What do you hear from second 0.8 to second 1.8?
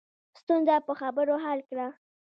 په خبرو حل